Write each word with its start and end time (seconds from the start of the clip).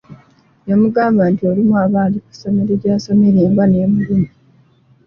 Yamugamba 0.69 1.23
nti 1.31 1.43
olumu 1.49 1.75
aba 1.83 1.99
ali 2.05 2.19
ku 2.25 2.31
ssomero 2.35 2.73
gy’asomesa 2.81 3.39
embwa 3.47 3.65
n'emulumba. 3.67 4.33